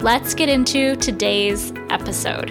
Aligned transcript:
Let's 0.00 0.32
get 0.32 0.48
into 0.48 0.94
today's 0.94 1.72
episode. 1.90 2.50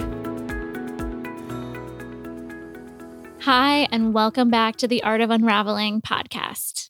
Hi, 3.40 3.88
and 3.90 4.14
welcome 4.14 4.50
back 4.50 4.76
to 4.76 4.88
the 4.88 5.02
Art 5.02 5.22
of 5.22 5.30
Unraveling 5.30 6.02
podcast. 6.02 6.90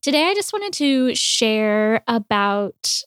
Today, 0.00 0.24
I 0.24 0.34
just 0.34 0.54
wanted 0.54 0.72
to 0.74 1.14
share 1.14 2.02
about 2.08 3.02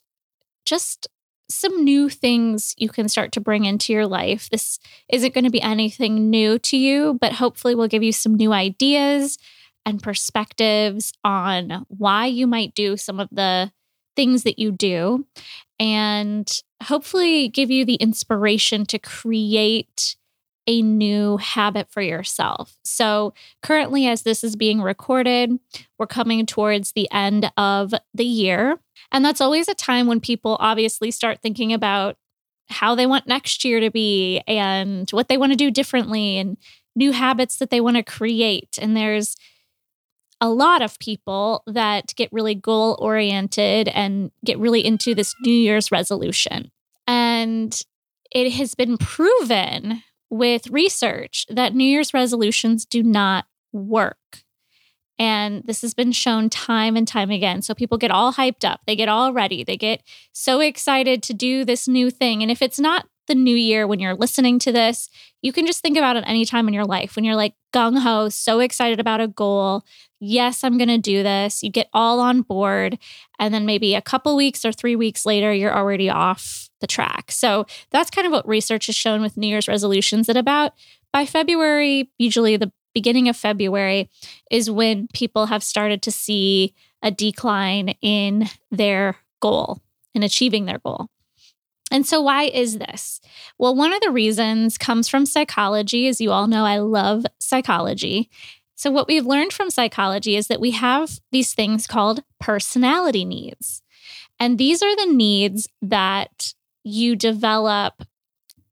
just 0.64 1.08
some 1.50 1.82
new 1.82 2.08
things 2.08 2.76
you 2.78 2.88
can 2.88 3.08
start 3.08 3.32
to 3.32 3.40
bring 3.40 3.64
into 3.64 3.92
your 3.92 4.06
life. 4.06 4.48
This 4.48 4.78
isn't 5.08 5.34
going 5.34 5.44
to 5.44 5.50
be 5.50 5.60
anything 5.60 6.30
new 6.30 6.60
to 6.60 6.76
you, 6.76 7.18
but 7.20 7.32
hopefully, 7.32 7.74
will 7.74 7.88
give 7.88 8.04
you 8.04 8.12
some 8.12 8.36
new 8.36 8.52
ideas 8.52 9.36
and 9.84 10.00
perspectives 10.00 11.12
on 11.24 11.86
why 11.88 12.26
you 12.26 12.46
might 12.46 12.72
do 12.76 12.96
some 12.96 13.18
of 13.18 13.28
the 13.32 13.72
things 14.14 14.44
that 14.44 14.60
you 14.60 14.70
do 14.70 15.26
and 15.80 16.62
hopefully 16.84 17.48
give 17.48 17.70
you 17.70 17.84
the 17.84 17.94
inspiration 17.94 18.86
to 18.86 18.98
create 18.98 20.16
a 20.66 20.82
new 20.82 21.38
habit 21.38 21.90
for 21.90 22.02
yourself. 22.02 22.76
So, 22.84 23.32
currently, 23.62 24.06
as 24.06 24.22
this 24.22 24.44
is 24.44 24.54
being 24.54 24.82
recorded, 24.82 25.58
we're 25.98 26.06
coming 26.06 26.44
towards 26.44 26.92
the 26.92 27.10
end 27.10 27.50
of 27.56 27.94
the 28.12 28.24
year. 28.24 28.78
And 29.10 29.24
that's 29.24 29.40
always 29.40 29.68
a 29.68 29.74
time 29.74 30.06
when 30.06 30.20
people 30.20 30.58
obviously 30.60 31.10
start 31.10 31.40
thinking 31.40 31.72
about 31.72 32.16
how 32.68 32.94
they 32.94 33.06
want 33.06 33.26
next 33.26 33.64
year 33.64 33.80
to 33.80 33.90
be 33.90 34.42
and 34.46 35.10
what 35.10 35.28
they 35.28 35.38
want 35.38 35.52
to 35.52 35.56
do 35.56 35.70
differently 35.70 36.36
and 36.36 36.58
new 36.94 37.12
habits 37.12 37.56
that 37.56 37.70
they 37.70 37.80
want 37.80 37.96
to 37.96 38.02
create. 38.02 38.78
And 38.80 38.94
there's 38.94 39.36
a 40.40 40.50
lot 40.50 40.82
of 40.82 40.98
people 40.98 41.62
that 41.66 42.14
get 42.14 42.32
really 42.32 42.54
goal 42.54 42.96
oriented 43.00 43.88
and 43.88 44.30
get 44.44 44.58
really 44.58 44.84
into 44.84 45.14
this 45.14 45.34
New 45.40 45.50
Year's 45.50 45.90
resolution. 45.90 46.70
And 47.38 47.80
it 48.32 48.52
has 48.52 48.74
been 48.74 48.98
proven 48.98 50.02
with 50.28 50.66
research 50.68 51.46
that 51.48 51.74
New 51.74 51.84
Year's 51.84 52.12
resolutions 52.12 52.84
do 52.84 53.02
not 53.02 53.46
work. 53.72 54.42
And 55.20 55.62
this 55.64 55.82
has 55.82 55.94
been 55.94 56.12
shown 56.12 56.50
time 56.50 56.96
and 56.96 57.06
time 57.06 57.30
again. 57.30 57.62
So 57.62 57.74
people 57.74 57.98
get 57.98 58.10
all 58.10 58.32
hyped 58.32 58.68
up, 58.68 58.80
they 58.86 58.96
get 58.96 59.08
all 59.08 59.32
ready, 59.32 59.64
they 59.64 59.76
get 59.76 60.02
so 60.32 60.60
excited 60.60 61.22
to 61.24 61.34
do 61.34 61.64
this 61.64 61.88
new 61.88 62.10
thing. 62.10 62.42
And 62.42 62.50
if 62.50 62.60
it's 62.60 62.78
not 62.78 63.06
the 63.26 63.34
new 63.34 63.56
year 63.56 63.86
when 63.86 64.00
you're 64.00 64.14
listening 64.14 64.58
to 64.60 64.72
this, 64.72 65.08
you 65.42 65.52
can 65.52 65.66
just 65.66 65.82
think 65.82 65.96
about 65.96 66.16
it 66.16 66.24
any 66.26 66.44
time 66.44 66.66
in 66.66 66.74
your 66.74 66.86
life 66.86 67.14
when 67.14 67.24
you're 67.24 67.36
like 67.36 67.54
gung 67.72 67.98
ho, 68.00 68.28
so 68.28 68.60
excited 68.60 68.98
about 69.00 69.20
a 69.20 69.28
goal. 69.28 69.84
Yes, 70.20 70.64
I'm 70.64 70.78
going 70.78 70.88
to 70.88 70.98
do 70.98 71.22
this. 71.22 71.62
You 71.62 71.70
get 71.70 71.88
all 71.92 72.20
on 72.20 72.42
board. 72.42 72.98
And 73.38 73.52
then 73.54 73.66
maybe 73.66 73.94
a 73.94 74.02
couple 74.02 74.36
weeks 74.36 74.64
or 74.64 74.72
three 74.72 74.96
weeks 74.96 75.24
later, 75.26 75.52
you're 75.52 75.76
already 75.76 76.10
off 76.10 76.67
the 76.80 76.86
track. 76.86 77.30
So 77.30 77.66
that's 77.90 78.10
kind 78.10 78.26
of 78.26 78.32
what 78.32 78.46
research 78.48 78.86
has 78.86 78.96
shown 78.96 79.20
with 79.20 79.36
New 79.36 79.48
Year's 79.48 79.68
resolutions 79.68 80.26
that 80.26 80.36
about 80.36 80.72
by 81.12 81.26
February, 81.26 82.10
usually 82.18 82.56
the 82.56 82.72
beginning 82.94 83.28
of 83.28 83.36
February, 83.36 84.10
is 84.50 84.70
when 84.70 85.08
people 85.12 85.46
have 85.46 85.62
started 85.62 86.02
to 86.02 86.10
see 86.10 86.74
a 87.02 87.10
decline 87.10 87.90
in 88.00 88.48
their 88.70 89.16
goal 89.40 89.80
in 90.14 90.22
achieving 90.22 90.64
their 90.64 90.78
goal. 90.78 91.08
And 91.90 92.06
so, 92.06 92.20
why 92.20 92.44
is 92.44 92.78
this? 92.78 93.20
Well, 93.56 93.74
one 93.74 93.92
of 93.92 94.00
the 94.02 94.10
reasons 94.10 94.76
comes 94.76 95.08
from 95.08 95.24
psychology. 95.24 96.06
As 96.06 96.20
you 96.20 96.30
all 96.32 96.46
know, 96.46 96.64
I 96.64 96.78
love 96.78 97.24
psychology. 97.38 98.28
So, 98.74 98.90
what 98.90 99.08
we've 99.08 99.24
learned 99.24 99.52
from 99.52 99.70
psychology 99.70 100.36
is 100.36 100.48
that 100.48 100.60
we 100.60 100.72
have 100.72 101.18
these 101.32 101.54
things 101.54 101.86
called 101.86 102.22
personality 102.38 103.24
needs. 103.24 103.82
And 104.38 104.58
these 104.58 104.82
are 104.82 104.94
the 104.94 105.12
needs 105.12 105.68
that 105.80 106.52
you 106.88 107.16
develop 107.16 108.02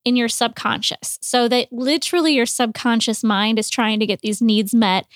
in 0.04 0.16
your 0.16 0.28
subconscious. 0.28 1.18
So, 1.20 1.48
that 1.48 1.72
literally 1.72 2.34
your 2.34 2.46
subconscious 2.46 3.24
mind 3.24 3.58
is 3.58 3.70
trying 3.70 4.00
to 4.00 4.06
get 4.06 4.20
these 4.20 4.40
needs 4.40 4.74
met 4.74 5.06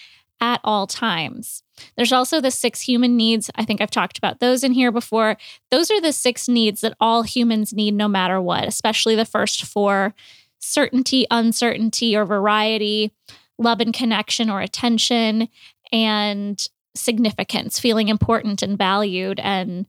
at 0.41 0.61
all 0.65 0.87
times. 0.87 1.63
There's 1.97 2.13
also 2.13 2.41
the 2.41 2.51
six 2.51 2.83
human 2.83 3.17
needs. 3.17 3.51
I 3.55 3.65
think 3.65 3.81
I've 3.81 3.91
talked 3.91 4.19
about 4.19 4.41
those 4.41 4.65
in 4.65 4.73
here 4.73 4.93
before. 4.93 5.37
Those 5.71 5.91
are 5.91 6.01
the 6.01 6.13
six 6.13 6.49
needs 6.49 6.81
that 6.81 6.97
all 7.01 7.23
humans 7.23 7.73
need 7.73 7.95
no 7.95 8.09
matter 8.09 8.41
what, 8.41 8.67
especially 8.67 9.15
the 9.15 9.25
first 9.25 9.65
four 9.65 10.15
certainty, 10.59 11.27
uncertainty, 11.31 12.15
or 12.15 12.25
variety, 12.25 13.13
love 13.59 13.81
and 13.81 13.95
connection 13.95 14.51
or 14.51 14.61
attention, 14.61 15.49
and 15.93 16.67
significance, 16.95 17.79
feeling 17.79 18.09
important 18.09 18.63
and 18.63 18.77
valued 18.77 19.41
and 19.41 19.87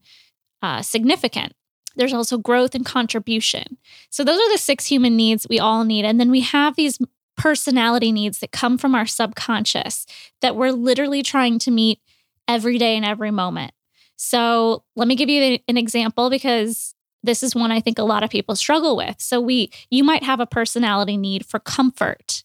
uh, 0.62 0.80
significant. 0.82 1.52
There's 1.96 2.12
also 2.12 2.38
growth 2.38 2.74
and 2.74 2.84
contribution. 2.84 3.78
So, 4.10 4.24
those 4.24 4.38
are 4.38 4.52
the 4.52 4.58
six 4.58 4.86
human 4.86 5.16
needs 5.16 5.46
we 5.48 5.58
all 5.58 5.84
need. 5.84 6.04
And 6.04 6.20
then 6.20 6.30
we 6.30 6.40
have 6.40 6.76
these 6.76 6.98
personality 7.36 8.12
needs 8.12 8.38
that 8.40 8.52
come 8.52 8.78
from 8.78 8.94
our 8.94 9.06
subconscious 9.06 10.06
that 10.42 10.56
we're 10.56 10.72
literally 10.72 11.22
trying 11.22 11.58
to 11.60 11.70
meet 11.70 12.00
every 12.46 12.78
day 12.78 12.96
and 12.96 13.04
every 13.04 13.30
moment. 13.30 13.72
So, 14.16 14.84
let 14.96 15.08
me 15.08 15.16
give 15.16 15.28
you 15.28 15.58
an 15.68 15.76
example 15.76 16.30
because 16.30 16.94
this 17.24 17.42
is 17.42 17.54
one 17.54 17.70
I 17.70 17.80
think 17.80 17.98
a 17.98 18.04
lot 18.04 18.24
of 18.24 18.30
people 18.30 18.56
struggle 18.56 18.96
with. 18.96 19.16
So, 19.20 19.40
we 19.40 19.70
you 19.90 20.04
might 20.04 20.22
have 20.22 20.40
a 20.40 20.46
personality 20.46 21.16
need 21.16 21.46
for 21.46 21.58
comfort. 21.58 22.44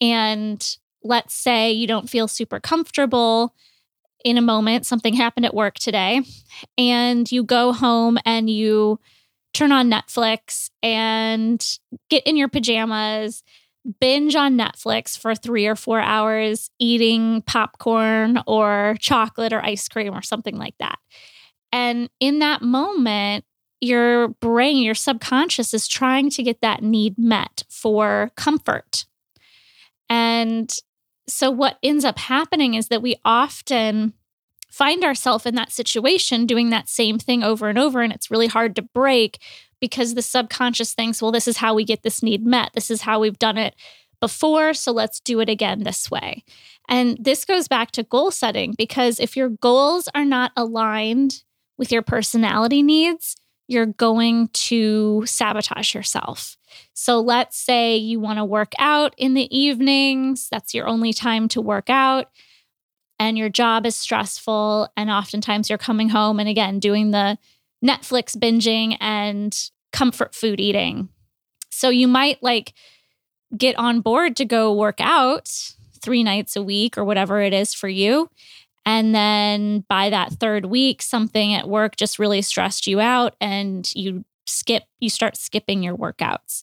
And 0.00 0.76
let's 1.04 1.34
say 1.34 1.70
you 1.72 1.86
don't 1.86 2.10
feel 2.10 2.28
super 2.28 2.60
comfortable 2.60 3.54
in 4.24 4.38
a 4.38 4.42
moment, 4.42 4.86
something 4.86 5.14
happened 5.14 5.46
at 5.46 5.54
work 5.54 5.74
today, 5.74 6.22
and 6.78 7.30
you 7.30 7.44
go 7.44 7.72
home 7.72 8.18
and 8.24 8.48
you 8.48 8.98
turn 9.52 9.72
on 9.72 9.90
Netflix 9.90 10.70
and 10.82 11.78
get 12.08 12.26
in 12.26 12.36
your 12.36 12.48
pajamas 12.48 13.42
binge 14.00 14.36
on 14.36 14.56
Netflix 14.56 15.18
for 15.18 15.34
three 15.34 15.66
or 15.66 15.74
four 15.74 16.00
hours 16.00 16.70
eating 16.78 17.42
popcorn 17.42 18.40
or 18.46 18.96
chocolate 19.00 19.52
or 19.52 19.64
ice 19.64 19.88
cream 19.88 20.14
or 20.14 20.22
something 20.22 20.56
like 20.56 20.74
that. 20.78 20.98
And 21.72 22.08
in 22.20 22.38
that 22.40 22.62
moment, 22.62 23.44
your 23.80 24.28
brain, 24.28 24.82
your 24.82 24.94
subconscious 24.94 25.74
is 25.74 25.88
trying 25.88 26.30
to 26.30 26.42
get 26.42 26.60
that 26.60 26.82
need 26.82 27.18
met 27.18 27.64
for 27.68 28.30
comfort. 28.36 29.06
And 30.08 30.72
so, 31.28 31.50
what 31.50 31.78
ends 31.82 32.04
up 32.04 32.18
happening 32.18 32.74
is 32.74 32.88
that 32.88 33.02
we 33.02 33.16
often 33.24 34.12
find 34.68 35.04
ourselves 35.04 35.46
in 35.46 35.54
that 35.54 35.70
situation 35.70 36.46
doing 36.46 36.70
that 36.70 36.88
same 36.88 37.18
thing 37.18 37.42
over 37.42 37.68
and 37.68 37.78
over, 37.78 38.00
and 38.00 38.12
it's 38.12 38.30
really 38.30 38.46
hard 38.46 38.74
to 38.76 38.82
break 38.82 39.38
because 39.80 40.14
the 40.14 40.22
subconscious 40.22 40.94
thinks, 40.94 41.20
well, 41.20 41.32
this 41.32 41.48
is 41.48 41.58
how 41.58 41.74
we 41.74 41.84
get 41.84 42.02
this 42.02 42.22
need 42.22 42.46
met. 42.46 42.70
This 42.74 42.90
is 42.90 43.02
how 43.02 43.20
we've 43.20 43.38
done 43.38 43.58
it 43.58 43.74
before. 44.20 44.72
So 44.72 44.92
let's 44.92 45.20
do 45.20 45.40
it 45.40 45.48
again 45.48 45.82
this 45.82 46.10
way. 46.10 46.44
And 46.88 47.18
this 47.20 47.44
goes 47.44 47.68
back 47.68 47.90
to 47.92 48.04
goal 48.04 48.30
setting 48.30 48.74
because 48.78 49.18
if 49.18 49.36
your 49.36 49.48
goals 49.48 50.08
are 50.14 50.24
not 50.24 50.52
aligned 50.56 51.42
with 51.76 51.90
your 51.90 52.02
personality 52.02 52.82
needs, 52.82 53.36
you're 53.68 53.86
going 53.86 54.48
to 54.48 55.24
sabotage 55.26 55.94
yourself. 55.94 56.56
So 56.94 57.20
let's 57.20 57.56
say 57.58 57.96
you 57.96 58.20
want 58.20 58.38
to 58.38 58.44
work 58.44 58.72
out 58.78 59.14
in 59.16 59.34
the 59.34 59.56
evenings, 59.56 60.48
that's 60.50 60.74
your 60.74 60.86
only 60.86 61.12
time 61.12 61.48
to 61.48 61.60
work 61.60 61.88
out, 61.88 62.30
and 63.18 63.38
your 63.38 63.48
job 63.48 63.86
is 63.86 63.96
stressful. 63.96 64.88
And 64.96 65.10
oftentimes 65.10 65.68
you're 65.68 65.78
coming 65.78 66.08
home 66.08 66.40
and 66.40 66.48
again 66.48 66.80
doing 66.80 67.10
the 67.10 67.38
Netflix 67.84 68.36
binging 68.36 68.96
and 69.00 69.56
comfort 69.92 70.34
food 70.34 70.60
eating. 70.60 71.08
So 71.70 71.88
you 71.88 72.08
might 72.08 72.42
like 72.42 72.74
get 73.56 73.76
on 73.76 74.00
board 74.00 74.36
to 74.36 74.44
go 74.44 74.72
work 74.72 75.00
out 75.00 75.50
three 76.00 76.22
nights 76.22 76.56
a 76.56 76.62
week 76.62 76.98
or 76.98 77.04
whatever 77.04 77.40
it 77.40 77.52
is 77.52 77.74
for 77.74 77.88
you. 77.88 78.28
And 78.84 79.14
then 79.14 79.84
by 79.88 80.10
that 80.10 80.32
third 80.32 80.66
week, 80.66 81.02
something 81.02 81.54
at 81.54 81.68
work 81.68 81.96
just 81.96 82.18
really 82.18 82.42
stressed 82.42 82.86
you 82.86 83.00
out 83.00 83.36
and 83.40 83.90
you 83.94 84.24
skip, 84.46 84.84
you 84.98 85.08
start 85.08 85.36
skipping 85.36 85.82
your 85.82 85.96
workouts. 85.96 86.62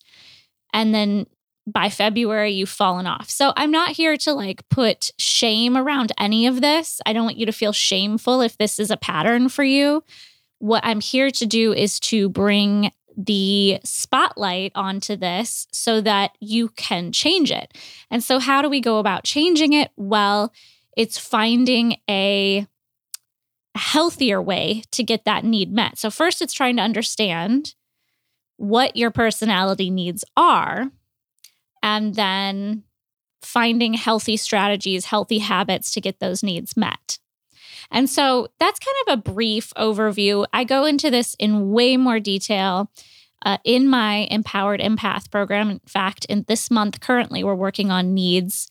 And 0.74 0.94
then 0.94 1.28
by 1.66 1.90
February, 1.90 2.52
you've 2.52 2.70
fallen 2.70 3.08
off. 3.08 3.30
So 3.30 3.54
I'm 3.56 3.72
not 3.72 3.92
here 3.92 4.18
to 4.18 4.34
like 4.34 4.68
put 4.70 5.12
shame 5.18 5.78
around 5.78 6.12
any 6.18 6.48
of 6.48 6.62
this. 6.62 7.00
I 7.06 7.14
don't 7.14 7.26
want 7.26 7.38
you 7.38 7.46
to 7.46 7.52
feel 7.52 7.72
shameful 7.72 8.42
if 8.42 8.58
this 8.58 8.80
is 8.80 8.92
a 8.92 8.98
pattern 8.98 9.50
for 9.50 9.64
you 9.64 10.04
what 10.60 10.86
I'm 10.86 11.02
here 11.02 11.32
to 11.32 11.46
do 11.46 11.74
is 11.74 12.00
to 12.02 12.30
bring 12.30 12.92
the 13.18 13.80
spotlight 13.84 14.72
onto 14.76 15.16
this 15.16 15.68
so 15.74 16.00
that 16.02 16.32
you 16.40 16.70
can 16.70 17.12
change 17.12 17.52
it. 17.52 17.76
And 18.12 18.24
so, 18.24 18.40
how 18.40 18.62
do 18.62 18.70
we 18.70 18.80
go 18.80 19.00
about 19.00 19.24
changing 19.24 19.74
it? 19.74 19.92
Well, 19.98 20.54
it's 21.00 21.18
finding 21.18 21.96
a 22.10 22.68
healthier 23.74 24.42
way 24.42 24.84
to 24.92 25.02
get 25.02 25.24
that 25.24 25.46
need 25.46 25.72
met. 25.72 25.98
So, 25.98 26.12
first, 26.12 26.42
it's 26.42 26.54
trying 26.54 26.76
to 26.76 26.82
understand 26.82 27.74
what 28.58 28.98
your 28.98 29.10
personality 29.10 29.90
needs 29.90 30.26
are, 30.36 30.92
and 31.82 32.16
then 32.16 32.84
finding 33.42 33.94
healthy 33.94 34.36
strategies, 34.36 35.06
healthy 35.06 35.38
habits 35.38 35.94
to 35.94 36.02
get 36.02 36.20
those 36.20 36.44
needs 36.44 36.76
met. 36.76 37.18
And 37.90 38.10
so 38.10 38.50
that's 38.60 38.80
kind 38.80 38.98
of 39.08 39.14
a 39.14 39.34
brief 39.34 39.74
overview. 39.78 40.46
I 40.52 40.66
go 40.66 40.84
into 40.84 41.10
this 41.10 41.34
in 41.40 41.72
way 41.72 41.96
more 41.96 42.20
detail 42.20 42.92
uh, 43.46 43.58
in 43.64 43.88
my 43.88 44.28
Empowered 44.30 44.82
Empath 44.82 45.32
program. 45.32 45.70
In 45.70 45.80
fact, 45.88 46.26
in 46.26 46.44
this 46.50 46.70
month, 46.70 47.00
currently, 47.00 47.42
we're 47.46 47.56
working 47.56 47.90
on 47.90 48.14
needs 48.14 48.70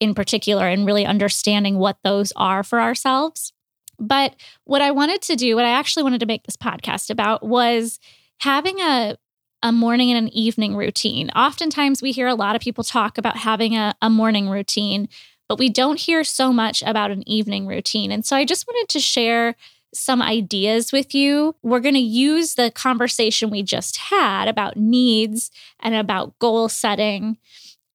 in 0.00 0.14
particular 0.14 0.66
and 0.66 0.86
really 0.86 1.06
understanding 1.06 1.78
what 1.78 1.98
those 2.02 2.32
are 2.36 2.62
for 2.62 2.80
ourselves. 2.80 3.52
But 3.98 4.34
what 4.64 4.80
I 4.80 4.90
wanted 4.90 5.20
to 5.22 5.36
do, 5.36 5.54
what 5.54 5.66
I 5.66 5.70
actually 5.70 6.02
wanted 6.02 6.20
to 6.20 6.26
make 6.26 6.44
this 6.44 6.56
podcast 6.56 7.10
about 7.10 7.42
was 7.46 8.00
having 8.38 8.80
a 8.80 9.16
a 9.62 9.72
morning 9.72 10.10
and 10.10 10.26
an 10.26 10.32
evening 10.34 10.74
routine. 10.74 11.28
Oftentimes, 11.36 12.00
we 12.00 12.12
hear 12.12 12.26
a 12.26 12.34
lot 12.34 12.56
of 12.56 12.62
people 12.62 12.82
talk 12.82 13.18
about 13.18 13.36
having 13.36 13.76
a, 13.76 13.94
a 14.00 14.08
morning 14.08 14.48
routine, 14.48 15.06
but 15.48 15.58
we 15.58 15.68
don't 15.68 16.00
hear 16.00 16.24
so 16.24 16.50
much 16.50 16.82
about 16.82 17.10
an 17.10 17.28
evening 17.28 17.66
routine. 17.66 18.10
And 18.10 18.24
so 18.24 18.36
I 18.36 18.46
just 18.46 18.66
wanted 18.66 18.88
to 18.88 19.00
share 19.00 19.56
some 19.92 20.22
ideas 20.22 20.92
with 20.92 21.14
you. 21.14 21.56
We're 21.62 21.80
going 21.80 21.94
to 21.94 22.00
use 22.00 22.54
the 22.54 22.70
conversation 22.70 23.50
we 23.50 23.62
just 23.62 23.96
had 23.96 24.48
about 24.48 24.76
needs 24.76 25.50
and 25.80 25.94
about 25.94 26.38
goal 26.38 26.68
setting 26.68 27.36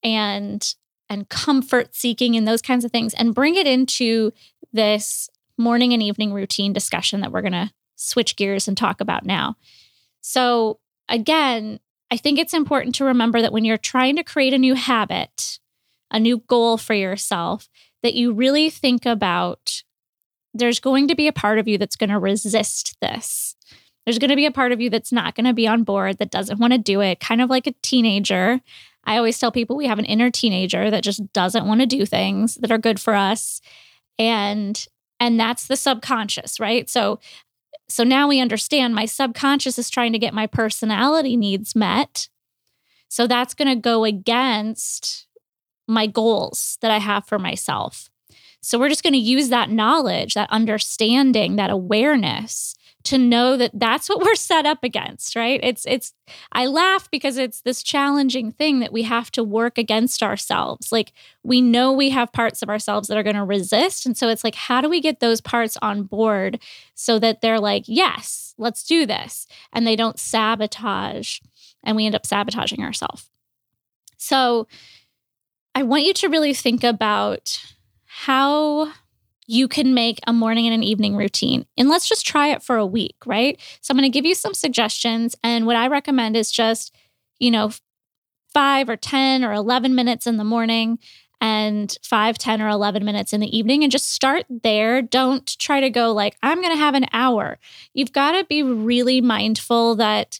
and 0.03 0.75
and 1.09 1.29
comfort 1.29 1.95
seeking 1.95 2.35
and 2.35 2.47
those 2.47 2.61
kinds 2.61 2.85
of 2.85 2.91
things 2.91 3.13
and 3.13 3.35
bring 3.35 3.55
it 3.55 3.67
into 3.67 4.31
this 4.73 5.29
morning 5.57 5.93
and 5.93 6.03
evening 6.03 6.33
routine 6.33 6.73
discussion 6.73 7.21
that 7.21 7.31
we're 7.31 7.41
going 7.41 7.53
to 7.53 7.71
switch 7.95 8.35
gears 8.35 8.67
and 8.67 8.77
talk 8.77 8.99
about 9.01 9.25
now. 9.25 9.55
So, 10.21 10.79
again, 11.07 11.79
I 12.11 12.17
think 12.17 12.39
it's 12.39 12.53
important 12.53 12.95
to 12.95 13.05
remember 13.05 13.41
that 13.41 13.53
when 13.53 13.65
you're 13.65 13.77
trying 13.77 14.15
to 14.17 14.23
create 14.23 14.53
a 14.53 14.57
new 14.57 14.75
habit, 14.75 15.59
a 16.11 16.19
new 16.19 16.39
goal 16.47 16.77
for 16.77 16.93
yourself, 16.93 17.69
that 18.03 18.13
you 18.13 18.33
really 18.33 18.69
think 18.69 19.05
about 19.05 19.83
there's 20.53 20.79
going 20.79 21.07
to 21.07 21.15
be 21.15 21.27
a 21.27 21.33
part 21.33 21.59
of 21.59 21.67
you 21.67 21.77
that's 21.77 21.95
going 21.95 22.09
to 22.09 22.19
resist 22.19 22.97
this. 23.01 23.55
There's 24.05 24.19
going 24.19 24.29
to 24.29 24.35
be 24.35 24.45
a 24.45 24.51
part 24.51 24.71
of 24.71 24.79
you 24.79 24.89
that's 24.89 25.11
not 25.11 25.35
going 25.35 25.45
to 25.45 25.53
be 25.53 25.67
on 25.67 25.83
board, 25.83 26.19
that 26.19 26.29
doesn't 26.29 26.59
want 26.59 26.73
to 26.73 26.79
do 26.79 27.01
it, 27.01 27.19
kind 27.19 27.41
of 27.41 27.49
like 27.49 27.67
a 27.67 27.73
teenager. 27.81 28.61
I 29.05 29.17
always 29.17 29.37
tell 29.37 29.51
people 29.51 29.75
we 29.75 29.87
have 29.87 29.99
an 29.99 30.05
inner 30.05 30.31
teenager 30.31 30.89
that 30.89 31.03
just 31.03 31.31
doesn't 31.33 31.67
want 31.67 31.81
to 31.81 31.87
do 31.87 32.05
things 32.05 32.55
that 32.55 32.71
are 32.71 32.77
good 32.77 32.99
for 32.99 33.13
us. 33.13 33.61
And 34.17 34.85
and 35.19 35.39
that's 35.39 35.67
the 35.67 35.77
subconscious 35.77 36.59
right 36.59 36.89
so 36.89 37.19
so 37.87 38.03
now 38.03 38.27
we 38.27 38.39
understand 38.39 38.95
my 38.95 39.05
subconscious 39.05 39.77
is 39.77 39.89
trying 39.89 40.11
to 40.13 40.19
get 40.19 40.33
my 40.33 40.47
personality 40.47 41.37
needs 41.37 41.75
met 41.75 42.29
so 43.07 43.27
that's 43.27 43.53
going 43.53 43.67
to 43.67 43.75
go 43.75 44.03
against 44.03 45.27
my 45.87 46.07
goals 46.07 46.77
that 46.81 46.91
i 46.91 46.97
have 46.97 47.25
for 47.25 47.39
myself 47.39 48.09
so 48.61 48.79
we're 48.79 48.89
just 48.89 49.03
going 49.03 49.13
to 49.13 49.19
use 49.19 49.49
that 49.49 49.69
knowledge 49.69 50.33
that 50.33 50.49
understanding 50.49 51.55
that 51.55 51.69
awareness 51.69 52.75
to 53.05 53.17
know 53.17 53.55
that 53.55 53.71
that's 53.73 54.09
what 54.09 54.21
we're 54.21 54.35
set 54.35 54.65
up 54.65 54.83
against 54.83 55.35
right? 55.35 55.59
It's 55.63 55.85
it's 55.87 56.13
i 56.51 56.65
laugh 56.65 57.09
because 57.11 57.37
it's 57.37 57.61
this 57.61 57.83
challenging 57.83 58.51
thing 58.51 58.79
that 58.79 58.91
we 58.91 59.03
have 59.03 59.31
to 59.31 59.43
work 59.43 59.77
against 59.77 60.21
ourselves. 60.21 60.91
Like 60.91 61.13
we 61.43 61.61
know 61.61 61.93
we 61.93 62.09
have 62.09 62.33
parts 62.33 62.61
of 62.61 62.69
ourselves 62.69 63.07
that 63.07 63.17
are 63.17 63.23
going 63.23 63.35
to 63.35 63.43
resist 63.43 64.05
and 64.05 64.17
so 64.17 64.27
it's 64.27 64.43
like 64.43 64.55
how 64.55 64.81
do 64.81 64.89
we 64.89 64.99
get 64.99 65.19
those 65.19 65.41
parts 65.41 65.77
on 65.81 66.03
board 66.03 66.59
so 66.95 67.19
that 67.19 67.41
they're 67.41 67.59
like 67.59 67.83
yes 67.87 68.53
let's 68.57 68.83
do 68.83 69.05
this 69.05 69.47
and 69.71 69.85
they 69.85 69.95
don't 69.95 70.19
sabotage 70.19 71.39
and 71.83 71.95
we 71.95 72.05
end 72.05 72.15
up 72.15 72.25
sabotaging 72.25 72.81
ourselves 72.83 73.29
so 74.17 74.67
i 75.73 75.83
want 75.83 76.03
you 76.03 76.13
to 76.13 76.29
really 76.29 76.53
think 76.53 76.83
about 76.83 77.59
how 78.05 78.91
you 79.47 79.67
can 79.67 79.93
make 79.93 80.19
a 80.27 80.33
morning 80.33 80.65
and 80.65 80.73
an 80.73 80.83
evening 80.83 81.15
routine. 81.15 81.65
And 81.77 81.89
let's 81.89 82.07
just 82.07 82.25
try 82.25 82.49
it 82.49 82.63
for 82.63 82.77
a 82.77 82.85
week, 82.85 83.15
right? 83.25 83.59
So 83.81 83.91
I'm 83.91 83.97
going 83.97 84.11
to 84.11 84.15
give 84.15 84.25
you 84.25 84.35
some 84.35 84.53
suggestions. 84.53 85.35
And 85.43 85.65
what 85.65 85.75
I 85.75 85.87
recommend 85.87 86.35
is 86.35 86.51
just, 86.51 86.95
you 87.39 87.51
know, 87.51 87.71
five 88.53 88.89
or 88.89 88.95
10 88.95 89.43
or 89.43 89.53
11 89.53 89.93
minutes 89.93 90.25
in 90.25 90.37
the 90.37 90.43
morning 90.43 90.97
and 91.41 91.97
five, 92.01 92.37
10, 92.37 92.61
or 92.61 92.69
11 92.69 93.03
minutes 93.03 93.33
in 93.33 93.41
the 93.41 93.55
evening 93.55 93.83
and 93.83 93.91
just 93.91 94.11
start 94.11 94.45
there. 94.49 95.01
Don't 95.01 95.45
try 95.59 95.81
to 95.81 95.89
go 95.89 96.13
like, 96.13 96.37
I'm 96.41 96.61
going 96.61 96.73
to 96.73 96.79
have 96.79 96.95
an 96.95 97.05
hour. 97.11 97.59
You've 97.93 98.13
got 98.13 98.31
to 98.31 98.45
be 98.45 98.63
really 98.63 99.21
mindful 99.21 99.95
that 99.95 100.39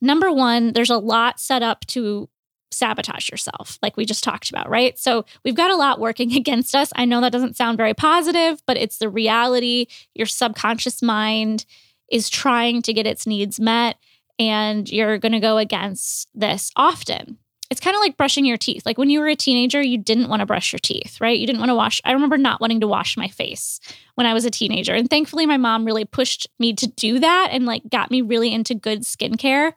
number 0.00 0.32
one, 0.32 0.72
there's 0.72 0.90
a 0.90 0.98
lot 0.98 1.40
set 1.40 1.62
up 1.62 1.86
to 1.86 2.28
sabotage 2.74 3.30
yourself, 3.30 3.78
like 3.82 3.96
we 3.96 4.04
just 4.04 4.24
talked 4.24 4.50
about, 4.50 4.68
right? 4.68 4.98
So 4.98 5.24
we've 5.44 5.54
got 5.54 5.70
a 5.70 5.76
lot 5.76 6.00
working 6.00 6.32
against 6.36 6.74
us. 6.74 6.92
I 6.96 7.04
know 7.04 7.20
that 7.20 7.32
doesn't 7.32 7.56
sound 7.56 7.76
very 7.76 7.94
positive, 7.94 8.62
but 8.66 8.76
it's 8.76 8.98
the 8.98 9.08
reality. 9.08 9.86
Your 10.14 10.26
subconscious 10.26 11.02
mind 11.02 11.64
is 12.10 12.28
trying 12.28 12.82
to 12.82 12.92
get 12.92 13.06
its 13.06 13.26
needs 13.26 13.58
met, 13.58 13.96
and 14.38 14.88
you're 14.90 15.18
going 15.18 15.32
to 15.32 15.40
go 15.40 15.58
against 15.58 16.28
this 16.34 16.70
often. 16.76 17.38
It's 17.70 17.80
kind 17.80 17.96
of 17.96 18.00
like 18.00 18.16
brushing 18.16 18.44
your 18.44 18.58
teeth. 18.58 18.84
Like 18.84 18.98
when 18.98 19.08
you 19.10 19.20
were 19.20 19.26
a 19.26 19.34
teenager, 19.34 19.80
you 19.82 19.96
didn't 19.96 20.28
want 20.28 20.40
to 20.40 20.46
brush 20.46 20.72
your 20.72 20.78
teeth, 20.80 21.20
right? 21.20 21.38
You 21.38 21.46
didn't 21.46 21.60
want 21.60 21.70
to 21.70 21.74
wash. 21.74 22.00
I 22.04 22.12
remember 22.12 22.36
not 22.36 22.60
wanting 22.60 22.80
to 22.80 22.86
wash 22.86 23.16
my 23.16 23.26
face 23.26 23.80
when 24.16 24.26
I 24.26 24.34
was 24.34 24.44
a 24.44 24.50
teenager. 24.50 24.94
And 24.94 25.08
thankfully, 25.08 25.46
my 25.46 25.56
mom 25.56 25.84
really 25.84 26.04
pushed 26.04 26.46
me 26.58 26.74
to 26.74 26.86
do 26.86 27.18
that 27.20 27.48
and 27.52 27.64
like 27.64 27.88
got 27.88 28.10
me 28.10 28.20
really 28.20 28.52
into 28.52 28.74
good 28.74 29.02
skincare 29.02 29.72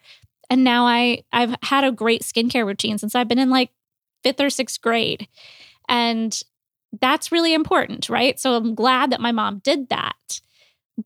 and 0.50 0.64
now 0.64 0.86
I 0.86 1.24
I've 1.32 1.56
had 1.64 1.84
a 1.84 1.92
great 1.92 2.22
skincare 2.22 2.66
routine 2.66 2.98
since 2.98 3.16
I've 3.16 3.28
been 3.28 3.40
in 3.40 3.50
like 3.50 3.72
5th 4.26 4.40
or 4.40 4.48
6th 4.48 4.82
grade. 4.82 5.28
And 5.90 6.40
that's 7.00 7.32
really 7.32 7.54
important, 7.54 8.10
right? 8.10 8.40
So 8.40 8.56
I'm 8.56 8.76
glad 8.76 9.12
that 9.12 9.22
my 9.22 9.32
mom 9.32 9.60
did 9.60 9.90
that. 9.90 10.42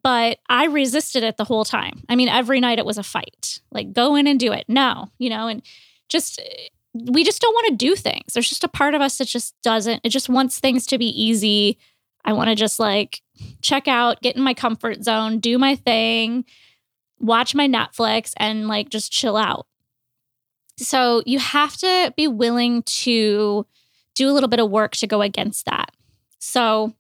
But 0.04 0.40
I 0.50 0.68
resisted 0.68 1.24
it 1.24 1.36
the 1.36 1.44
whole 1.44 1.66
time. 1.66 2.04
I 2.08 2.16
mean, 2.16 2.30
every 2.30 2.62
night 2.62 2.80
it 2.80 2.86
was 2.86 2.98
a 2.98 3.04
fight. 3.04 3.60
Like 3.72 3.92
go 3.92 4.16
in 4.16 4.26
and 4.26 4.40
do 4.40 4.54
it. 4.54 4.66
No, 4.70 5.10
you 5.18 5.30
know, 5.30 5.48
and 5.48 5.62
just 6.08 6.42
we 6.94 7.24
just 7.24 7.42
don't 7.42 7.54
want 7.54 7.68
to 7.70 7.86
do 7.86 7.96
things. 7.96 8.34
There's 8.34 8.50
just 8.50 8.64
a 8.64 8.70
part 8.70 8.96
of 8.96 9.02
us 9.02 9.18
that 9.18 9.28
just 9.28 9.56
doesn't, 9.64 10.02
it 10.04 10.10
just 10.10 10.30
wants 10.30 10.60
things 10.60 10.86
to 10.88 10.98
be 10.98 11.08
easy. 11.22 11.78
I 12.26 12.34
want 12.34 12.50
to 12.50 12.56
just 12.56 12.80
like 12.80 13.22
check 13.62 13.88
out, 13.88 14.22
get 14.22 14.36
in 14.36 14.44
my 14.44 14.54
comfort 14.54 15.04
zone, 15.04 15.40
do 15.40 15.58
my 15.58 15.76
thing, 15.76 16.46
watch 17.22 17.56
my 17.56 17.68
Netflix 17.68 18.34
and 18.38 18.68
like 18.68 18.90
just 18.90 19.12
chill 19.12 19.38
out. 19.38 19.68
So 20.78 21.22
you 21.26 21.40
have 21.40 21.78
to 21.78 22.14
be 22.18 22.28
willing 22.28 22.84
to 22.84 23.66
do 24.16 24.30
a 24.30 24.34
little 24.34 24.50
bit 24.50 24.60
of 24.60 24.70
work 24.70 24.94
to 24.98 25.08
go 25.08 25.22
against 25.22 25.66
that. 25.66 25.92
So 26.40 26.94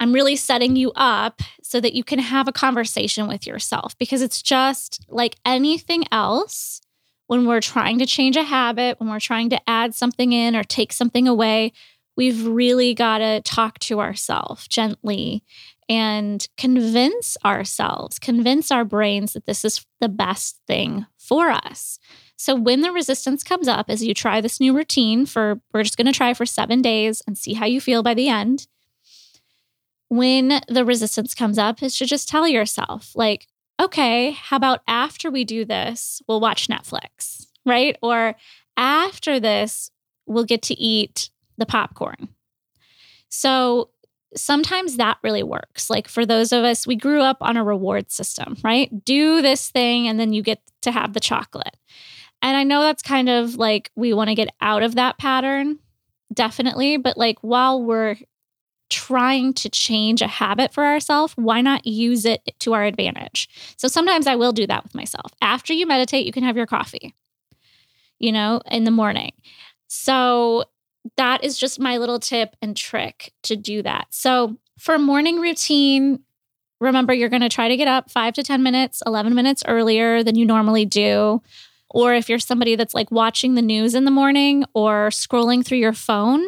I'm 0.00 0.12
really 0.12 0.36
setting 0.36 0.76
you 0.76 0.92
up 0.94 1.40
so 1.62 1.80
that 1.80 1.94
you 1.94 2.04
can 2.04 2.18
have 2.18 2.48
a 2.48 2.52
conversation 2.52 3.28
with 3.28 3.46
yourself 3.46 3.96
because 3.98 4.22
it's 4.22 4.42
just 4.42 5.04
like 5.08 5.36
anything 5.44 6.04
else. 6.12 6.80
When 7.26 7.46
we're 7.46 7.60
trying 7.60 7.98
to 7.98 8.06
change 8.06 8.38
a 8.38 8.42
habit, 8.42 8.98
when 8.98 9.10
we're 9.10 9.20
trying 9.20 9.50
to 9.50 9.60
add 9.68 9.94
something 9.94 10.32
in 10.32 10.56
or 10.56 10.64
take 10.64 10.94
something 10.94 11.28
away, 11.28 11.72
we've 12.16 12.46
really 12.46 12.94
got 12.94 13.18
to 13.18 13.42
talk 13.42 13.78
to 13.80 14.00
ourselves 14.00 14.66
gently 14.66 15.44
and 15.88 16.46
convince 16.56 17.36
ourselves, 17.44 18.18
convince 18.18 18.70
our 18.70 18.84
brains 18.84 19.32
that 19.32 19.46
this 19.46 19.64
is 19.64 19.86
the 20.00 20.08
best 20.08 20.60
thing 20.66 21.06
for 21.16 21.48
us. 21.48 21.98
So 22.36 22.54
when 22.54 22.82
the 22.82 22.92
resistance 22.92 23.42
comes 23.42 23.66
up 23.66 23.86
as 23.88 24.04
you 24.04 24.14
try 24.14 24.40
this 24.40 24.60
new 24.60 24.76
routine 24.76 25.26
for 25.26 25.60
we're 25.72 25.82
just 25.82 25.96
going 25.96 26.06
to 26.06 26.12
try 26.12 26.34
for 26.34 26.46
7 26.46 26.82
days 26.82 27.22
and 27.26 27.36
see 27.36 27.54
how 27.54 27.66
you 27.66 27.80
feel 27.80 28.02
by 28.02 28.14
the 28.14 28.28
end. 28.28 28.66
When 30.08 30.60
the 30.68 30.84
resistance 30.84 31.34
comes 31.34 31.58
up 31.58 31.82
is 31.82 31.98
to 31.98 32.06
just 32.06 32.28
tell 32.28 32.46
yourself 32.46 33.12
like, 33.14 33.46
okay, 33.80 34.32
how 34.32 34.56
about 34.56 34.82
after 34.86 35.30
we 35.30 35.44
do 35.44 35.64
this, 35.64 36.22
we'll 36.28 36.40
watch 36.40 36.68
Netflix, 36.68 37.46
right? 37.66 37.96
Or 38.02 38.34
after 38.76 39.40
this, 39.40 39.90
we'll 40.26 40.44
get 40.44 40.62
to 40.62 40.74
eat 40.74 41.30
the 41.56 41.66
popcorn. 41.66 42.28
So 43.28 43.90
sometimes 44.36 44.96
that 44.96 45.18
really 45.22 45.42
works. 45.42 45.90
Like 45.90 46.08
for 46.08 46.26
those 46.26 46.52
of 46.52 46.64
us, 46.64 46.86
we 46.86 46.96
grew 46.96 47.20
up 47.20 47.38
on 47.40 47.56
a 47.56 47.64
reward 47.64 48.10
system, 48.10 48.56
right? 48.62 49.04
Do 49.04 49.42
this 49.42 49.70
thing 49.70 50.08
and 50.08 50.18
then 50.18 50.32
you 50.32 50.42
get 50.42 50.60
to 50.82 50.92
have 50.92 51.14
the 51.14 51.20
chocolate. 51.20 51.76
And 52.42 52.56
I 52.56 52.62
know 52.62 52.82
that's 52.82 53.02
kind 53.02 53.28
of 53.28 53.56
like 53.56 53.90
we 53.96 54.12
want 54.12 54.28
to 54.28 54.34
get 54.34 54.54
out 54.60 54.82
of 54.82 54.94
that 54.94 55.18
pattern, 55.18 55.78
definitely. 56.32 56.96
But 56.96 57.16
like 57.16 57.38
while 57.40 57.82
we're 57.82 58.16
trying 58.90 59.52
to 59.52 59.68
change 59.68 60.22
a 60.22 60.26
habit 60.26 60.72
for 60.72 60.84
ourselves, 60.84 61.34
why 61.36 61.60
not 61.60 61.86
use 61.86 62.24
it 62.24 62.40
to 62.60 62.74
our 62.74 62.84
advantage? 62.84 63.48
So 63.76 63.88
sometimes 63.88 64.26
I 64.26 64.36
will 64.36 64.52
do 64.52 64.66
that 64.66 64.84
with 64.84 64.94
myself. 64.94 65.32
After 65.42 65.72
you 65.72 65.86
meditate, 65.86 66.26
you 66.26 66.32
can 66.32 66.44
have 66.44 66.56
your 66.56 66.66
coffee, 66.66 67.14
you 68.18 68.32
know, 68.32 68.60
in 68.70 68.84
the 68.84 68.90
morning. 68.90 69.32
So 69.88 70.64
that 71.16 71.44
is 71.44 71.58
just 71.58 71.80
my 71.80 71.98
little 71.98 72.18
tip 72.18 72.56
and 72.60 72.76
trick 72.76 73.32
to 73.44 73.56
do 73.56 73.82
that. 73.82 74.06
So 74.10 74.58
for 74.78 74.98
morning 74.98 75.40
routine, 75.40 76.20
remember 76.80 77.12
you're 77.12 77.28
going 77.28 77.42
to 77.42 77.48
try 77.48 77.68
to 77.68 77.76
get 77.76 77.88
up 77.88 78.10
five 78.10 78.34
to 78.34 78.42
10 78.42 78.62
minutes, 78.62 79.02
11 79.06 79.34
minutes 79.34 79.62
earlier 79.66 80.22
than 80.22 80.36
you 80.36 80.44
normally 80.44 80.84
do. 80.84 81.42
Or 81.90 82.14
if 82.14 82.28
you're 82.28 82.38
somebody 82.38 82.76
that's 82.76 82.94
like 82.94 83.10
watching 83.10 83.54
the 83.54 83.62
news 83.62 83.94
in 83.94 84.04
the 84.04 84.10
morning 84.10 84.64
or 84.74 85.08
scrolling 85.08 85.64
through 85.64 85.78
your 85.78 85.94
phone, 85.94 86.46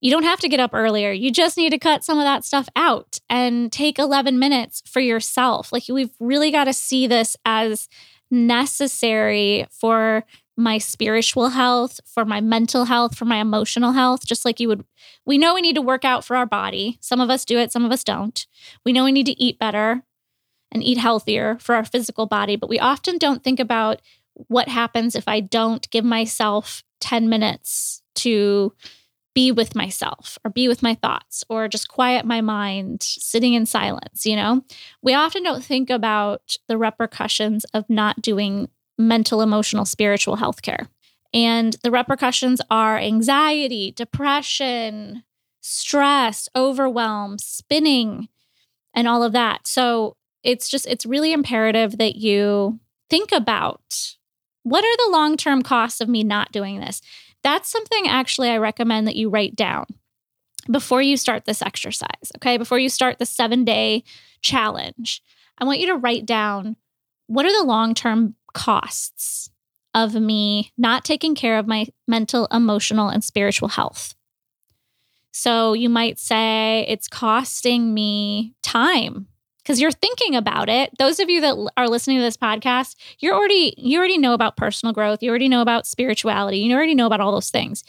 you 0.00 0.10
don't 0.10 0.22
have 0.22 0.40
to 0.40 0.48
get 0.48 0.60
up 0.60 0.70
earlier. 0.72 1.12
You 1.12 1.30
just 1.30 1.58
need 1.58 1.70
to 1.70 1.78
cut 1.78 2.02
some 2.04 2.18
of 2.18 2.24
that 2.24 2.44
stuff 2.44 2.68
out 2.74 3.18
and 3.28 3.70
take 3.70 3.98
11 3.98 4.38
minutes 4.38 4.82
for 4.86 5.00
yourself. 5.00 5.72
Like, 5.72 5.84
we've 5.90 6.14
really 6.18 6.50
got 6.50 6.64
to 6.64 6.72
see 6.72 7.06
this 7.06 7.36
as 7.44 7.88
necessary 8.30 9.66
for 9.70 10.24
my 10.56 10.78
spiritual 10.78 11.50
health, 11.50 12.00
for 12.04 12.24
my 12.24 12.40
mental 12.40 12.84
health, 12.84 13.16
for 13.16 13.24
my 13.24 13.38
emotional 13.38 13.92
health, 13.92 14.26
just 14.26 14.44
like 14.44 14.60
you 14.60 14.68
would. 14.68 14.84
We 15.24 15.38
know 15.38 15.54
we 15.54 15.62
need 15.62 15.76
to 15.76 15.82
work 15.82 16.04
out 16.04 16.24
for 16.24 16.36
our 16.36 16.46
body. 16.46 16.98
Some 17.00 17.20
of 17.20 17.30
us 17.30 17.44
do 17.44 17.58
it, 17.58 17.72
some 17.72 17.84
of 17.84 17.92
us 17.92 18.04
don't. 18.04 18.46
We 18.84 18.92
know 18.92 19.04
we 19.04 19.12
need 19.12 19.26
to 19.26 19.40
eat 19.40 19.58
better 19.58 20.02
and 20.72 20.84
eat 20.84 20.98
healthier 20.98 21.58
for 21.60 21.74
our 21.74 21.84
physical 21.84 22.26
body, 22.26 22.56
but 22.56 22.68
we 22.68 22.78
often 22.78 23.18
don't 23.18 23.42
think 23.42 23.58
about 23.58 24.00
what 24.34 24.68
happens 24.68 25.14
if 25.14 25.26
I 25.26 25.40
don't 25.40 25.90
give 25.90 26.04
myself 26.04 26.84
10 27.00 27.28
minutes 27.28 28.02
to 28.16 28.72
be 29.34 29.52
with 29.52 29.74
myself 29.74 30.38
or 30.44 30.50
be 30.50 30.66
with 30.68 30.82
my 30.82 30.94
thoughts 30.94 31.44
or 31.48 31.68
just 31.68 31.88
quiet 31.88 32.26
my 32.26 32.40
mind 32.40 33.02
sitting 33.02 33.54
in 33.54 33.64
silence 33.64 34.26
you 34.26 34.34
know 34.34 34.62
we 35.02 35.14
often 35.14 35.42
don't 35.42 35.64
think 35.64 35.88
about 35.88 36.56
the 36.66 36.76
repercussions 36.76 37.64
of 37.72 37.88
not 37.88 38.20
doing 38.20 38.68
mental 39.00 39.40
emotional 39.40 39.84
spiritual 39.84 40.36
health 40.36 40.62
care 40.62 40.88
and 41.32 41.76
the 41.82 41.90
repercussions 41.90 42.60
are 42.70 42.98
anxiety 42.98 43.92
depression 43.92 45.22
stress 45.60 46.48
overwhelm 46.54 47.38
spinning 47.38 48.28
and 48.94 49.08
all 49.08 49.22
of 49.22 49.32
that 49.32 49.66
so 49.66 50.16
it's 50.42 50.68
just 50.68 50.86
it's 50.86 51.06
really 51.06 51.32
imperative 51.32 51.98
that 51.98 52.16
you 52.16 52.78
think 53.08 53.32
about 53.32 54.16
what 54.62 54.84
are 54.84 54.96
the 54.96 55.12
long-term 55.12 55.62
costs 55.62 56.00
of 56.00 56.08
me 56.08 56.22
not 56.22 56.52
doing 56.52 56.80
this 56.80 57.00
that's 57.42 57.70
something 57.70 58.06
actually 58.06 58.50
I 58.50 58.58
recommend 58.58 59.06
that 59.06 59.16
you 59.16 59.30
write 59.30 59.56
down 59.56 59.86
before 60.70 61.02
you 61.02 61.16
start 61.16 61.44
this 61.44 61.62
exercise. 61.62 62.32
Okay. 62.36 62.56
Before 62.56 62.78
you 62.78 62.88
start 62.88 63.18
the 63.18 63.26
seven 63.26 63.64
day 63.64 64.04
challenge, 64.42 65.22
I 65.58 65.64
want 65.64 65.80
you 65.80 65.86
to 65.88 65.96
write 65.96 66.26
down 66.26 66.76
what 67.26 67.46
are 67.46 67.52
the 67.52 67.66
long 67.66 67.94
term 67.94 68.34
costs 68.52 69.50
of 69.94 70.14
me 70.14 70.72
not 70.78 71.04
taking 71.04 71.34
care 71.34 71.58
of 71.58 71.66
my 71.66 71.86
mental, 72.06 72.46
emotional, 72.52 73.08
and 73.08 73.24
spiritual 73.24 73.68
health. 73.68 74.14
So 75.32 75.72
you 75.72 75.88
might 75.88 76.18
say 76.18 76.84
it's 76.88 77.08
costing 77.08 77.94
me 77.94 78.54
time 78.62 79.26
because 79.58 79.80
you're 79.80 79.92
thinking 79.92 80.34
about 80.34 80.68
it. 80.68 80.90
Those 80.98 81.20
of 81.20 81.30
you 81.30 81.40
that 81.40 81.70
are 81.76 81.88
listening 81.88 82.18
to 82.18 82.22
this 82.22 82.36
podcast, 82.36 82.96
you're 83.20 83.34
already 83.34 83.74
you 83.76 83.98
already 83.98 84.18
know 84.18 84.34
about 84.34 84.56
personal 84.56 84.92
growth, 84.92 85.22
you 85.22 85.30
already 85.30 85.48
know 85.48 85.62
about 85.62 85.86
spirituality, 85.86 86.58
you 86.58 86.74
already 86.74 86.94
know 86.94 87.06
about 87.06 87.20
all 87.20 87.32
those 87.32 87.50
things. 87.50 87.84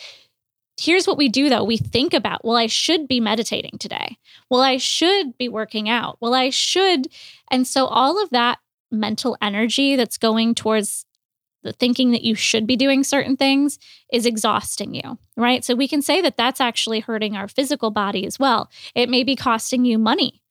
Here's 0.79 1.05
what 1.05 1.17
we 1.17 1.29
do 1.29 1.49
though. 1.49 1.63
We 1.63 1.77
think 1.77 2.13
about, 2.13 2.43
well, 2.43 2.57
I 2.57 2.67
should 2.67 3.07
be 3.07 3.19
meditating 3.19 3.77
today. 3.79 4.17
Well, 4.49 4.61
I 4.61 4.77
should 4.77 5.37
be 5.37 5.49
working 5.49 5.89
out. 5.89 6.17
Well, 6.21 6.33
I 6.33 6.49
should. 6.49 7.07
And 7.49 7.67
so 7.67 7.85
all 7.85 8.21
of 8.21 8.29
that 8.31 8.59
mental 8.91 9.37
energy 9.41 9.95
that's 9.95 10.17
going 10.17 10.55
towards 10.55 11.05
the 11.63 11.73
thinking 11.73 12.11
that 12.11 12.23
you 12.23 12.33
should 12.33 12.65
be 12.65 12.75
doing 12.75 13.03
certain 13.03 13.37
things 13.37 13.77
is 14.11 14.25
exhausting 14.25 14.95
you, 14.95 15.19
right? 15.37 15.63
So 15.63 15.75
we 15.75 15.87
can 15.87 16.01
say 16.01 16.19
that 16.21 16.35
that's 16.35 16.59
actually 16.59 17.01
hurting 17.01 17.35
our 17.35 17.47
physical 17.47 17.91
body 17.91 18.25
as 18.25 18.39
well. 18.39 18.69
It 18.95 19.09
may 19.09 19.23
be 19.23 19.35
costing 19.35 19.85
you 19.85 19.99
money 19.99 20.41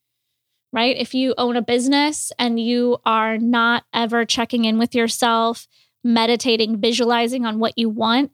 right? 0.73 0.97
If 0.97 1.15
you 1.15 1.35
own 1.37 1.57
a 1.57 1.63
business 1.63 2.33
and 2.39 2.61
you 2.61 2.99
are 3.05 3.39
not 3.39 3.85
ever 3.93 4.25
checking 4.25 4.65
in 4.65 4.79
with 4.79 4.95
yourself, 4.95 5.67
meditating, 6.05 6.81
visualizing 6.81 7.45
on 7.45 7.59
what 7.59 7.77
you 7.77 7.89
want, 7.89 8.33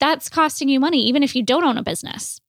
that's 0.00 0.28
costing 0.28 0.68
you 0.68 0.80
money, 0.80 1.02
even 1.06 1.22
if 1.22 1.34
you 1.34 1.42
don't 1.42 1.64
own 1.64 1.78
a 1.78 1.82
business. 1.82 2.40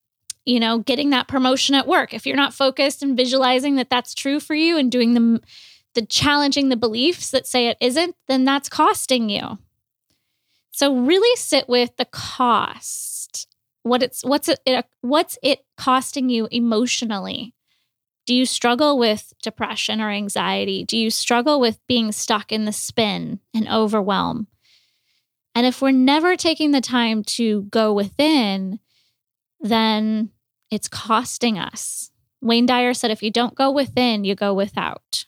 You 0.45 0.59
know, 0.59 0.79
getting 0.79 1.09
that 1.09 1.27
promotion 1.27 1.73
at 1.73 1.87
work, 1.87 2.13
if 2.13 2.27
you're 2.27 2.35
not 2.35 2.53
focused 2.53 3.01
and 3.01 3.17
visualizing 3.17 3.75
that 3.75 3.89
that's 3.89 4.13
true 4.13 4.39
for 4.39 4.53
you 4.53 4.77
and 4.77 4.91
doing 4.91 5.15
the, 5.15 5.41
the 5.95 6.05
challenging 6.05 6.69
the 6.69 6.77
beliefs 6.77 7.31
that 7.31 7.47
say 7.47 7.67
it 7.67 7.77
isn't, 7.81 8.15
then 8.27 8.45
that's 8.45 8.69
costing 8.69 9.29
you. 9.29 9.57
So 10.71 10.95
really 10.95 11.35
sit 11.37 11.67
with 11.67 11.95
the 11.97 12.05
cost. 12.05 13.47
What 13.83 14.03
it's 14.03 14.23
what's 14.23 14.49
it 14.49 14.85
what's 15.01 15.37
it 15.41 15.65
costing 15.77 16.29
you 16.29 16.47
emotionally 16.51 17.55
do 18.25 18.33
you 18.33 18.45
struggle 18.45 18.97
with 18.97 19.33
depression 19.41 20.01
or 20.01 20.09
anxiety? 20.09 20.83
Do 20.83 20.97
you 20.97 21.11
struggle 21.11 21.59
with 21.59 21.79
being 21.87 22.11
stuck 22.11 22.51
in 22.51 22.65
the 22.65 22.71
spin 22.71 23.39
and 23.53 23.67
overwhelm? 23.69 24.47
And 25.53 25.65
if 25.65 25.81
we're 25.81 25.91
never 25.91 26.35
taking 26.35 26.71
the 26.71 26.81
time 26.81 27.23
to 27.23 27.63
go 27.63 27.93
within, 27.93 28.79
then 29.59 30.31
it's 30.71 30.87
costing 30.87 31.59
us. 31.59 32.11
Wayne 32.41 32.65
Dyer 32.65 32.93
said 32.93 33.11
if 33.11 33.23
you 33.23 33.31
don't 33.31 33.55
go 33.55 33.71
within, 33.71 34.23
you 34.23 34.35
go 34.35 34.53
without. 34.53 35.25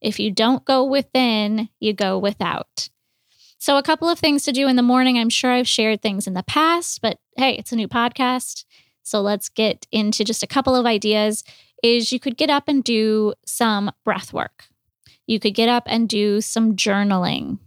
If 0.00 0.18
you 0.18 0.30
don't 0.30 0.64
go 0.64 0.84
within, 0.84 1.68
you 1.80 1.92
go 1.92 2.18
without. 2.18 2.88
So, 3.58 3.76
a 3.76 3.82
couple 3.82 4.08
of 4.08 4.18
things 4.18 4.44
to 4.44 4.52
do 4.52 4.68
in 4.68 4.76
the 4.76 4.82
morning. 4.82 5.18
I'm 5.18 5.30
sure 5.30 5.50
I've 5.50 5.68
shared 5.68 6.00
things 6.00 6.26
in 6.26 6.34
the 6.34 6.44
past, 6.44 7.02
but 7.02 7.18
hey, 7.36 7.54
it's 7.54 7.72
a 7.72 7.76
new 7.76 7.88
podcast. 7.88 8.64
So, 9.02 9.20
let's 9.20 9.48
get 9.48 9.86
into 9.90 10.24
just 10.24 10.44
a 10.44 10.48
couple 10.48 10.76
of 10.76 10.86
ideas 10.86 11.42
is 11.82 12.12
you 12.12 12.20
could 12.20 12.36
get 12.36 12.50
up 12.50 12.68
and 12.68 12.82
do 12.82 13.34
some 13.44 13.90
breath 14.04 14.32
work. 14.32 14.66
You 15.26 15.38
could 15.40 15.54
get 15.54 15.68
up 15.68 15.84
and 15.86 16.08
do 16.08 16.40
some 16.40 16.76
journaling. 16.76 17.58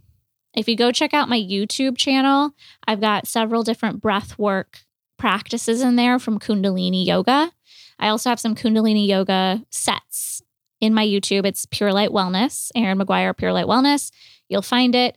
If 0.54 0.68
you 0.68 0.76
go 0.76 0.92
check 0.92 1.14
out 1.14 1.28
my 1.28 1.38
YouTube 1.38 1.96
channel, 1.96 2.52
I've 2.86 3.00
got 3.00 3.26
several 3.26 3.62
different 3.62 4.02
breath 4.02 4.38
work 4.38 4.80
practices 5.18 5.80
in 5.80 5.96
there 5.96 6.18
from 6.18 6.38
Kundalini 6.38 7.06
Yoga. 7.06 7.52
I 7.98 8.08
also 8.08 8.28
have 8.28 8.40
some 8.40 8.54
Kundalini 8.54 9.06
Yoga 9.06 9.64
sets 9.70 10.42
in 10.82 10.92
my 10.92 11.06
YouTube. 11.06 11.46
It's 11.46 11.64
Pure 11.64 11.92
Light 11.92 12.10
Wellness, 12.10 12.70
Erin 12.74 12.98
McGuire 12.98 13.34
Pure 13.34 13.52
Light 13.52 13.66
Wellness. 13.66 14.10
You'll 14.48 14.62
find 14.62 14.94
it. 14.94 15.16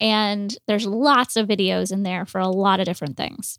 And 0.00 0.54
there's 0.66 0.84
lots 0.84 1.36
of 1.36 1.46
videos 1.46 1.92
in 1.92 2.02
there 2.02 2.26
for 2.26 2.38
a 2.38 2.48
lot 2.48 2.80
of 2.80 2.86
different 2.86 3.16
things. 3.16 3.58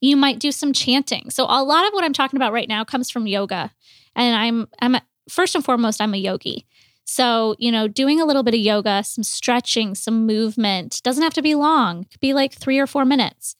You 0.00 0.14
might 0.16 0.38
do 0.38 0.52
some 0.52 0.74
chanting. 0.74 1.30
So, 1.30 1.46
a 1.48 1.64
lot 1.64 1.86
of 1.86 1.94
what 1.94 2.04
I'm 2.04 2.12
talking 2.12 2.36
about 2.36 2.52
right 2.52 2.68
now 2.68 2.84
comes 2.84 3.10
from 3.10 3.26
yoga 3.26 3.72
and 4.14 4.36
I'm 4.36 4.68
I'm 4.80 4.96
a, 4.96 5.02
first 5.28 5.54
and 5.54 5.64
foremost 5.64 6.00
I'm 6.02 6.14
a 6.14 6.18
yogi. 6.18 6.66
So, 7.06 7.56
you 7.58 7.72
know, 7.72 7.88
doing 7.88 8.20
a 8.20 8.26
little 8.26 8.42
bit 8.42 8.54
of 8.54 8.60
yoga, 8.60 9.02
some 9.02 9.24
stretching, 9.24 9.94
some 9.94 10.26
movement 10.26 11.00
doesn't 11.02 11.22
have 11.22 11.34
to 11.34 11.42
be 11.42 11.54
long. 11.54 12.02
It 12.02 12.10
could 12.10 12.20
be 12.20 12.34
like 12.34 12.52
3 12.54 12.78
or 12.78 12.86
4 12.86 13.04
minutes. 13.04 13.56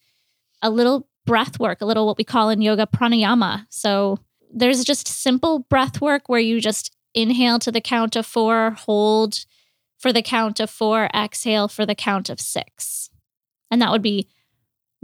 A 0.62 0.70
little 0.70 1.08
breath 1.26 1.58
work, 1.58 1.80
a 1.80 1.86
little 1.86 2.06
what 2.06 2.18
we 2.18 2.24
call 2.24 2.50
in 2.50 2.62
yoga 2.62 2.86
pranayama. 2.86 3.66
So, 3.70 4.18
there's 4.56 4.84
just 4.84 5.08
simple 5.08 5.60
breath 5.60 6.00
work 6.00 6.28
where 6.28 6.40
you 6.40 6.60
just 6.60 6.93
inhale 7.14 7.58
to 7.60 7.72
the 7.72 7.80
count 7.80 8.16
of 8.16 8.26
4, 8.26 8.72
hold 8.72 9.44
for 9.98 10.12
the 10.12 10.22
count 10.22 10.60
of 10.60 10.70
4, 10.70 11.08
exhale 11.14 11.68
for 11.68 11.86
the 11.86 11.94
count 11.94 12.28
of 12.28 12.40
6. 12.40 13.10
And 13.70 13.80
that 13.80 13.90
would 13.90 14.02
be 14.02 14.28